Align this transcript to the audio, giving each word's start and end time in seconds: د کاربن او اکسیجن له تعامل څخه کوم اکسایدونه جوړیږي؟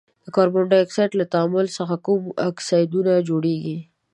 د 0.25 0.27
کاربن 0.35 0.63
او 0.73 0.83
اکسیجن 0.83 1.13
له 1.19 1.25
تعامل 1.33 1.65
څخه 1.77 1.95
کوم 2.05 2.21
اکسایدونه 2.49 3.11
جوړیږي؟ 3.29 3.77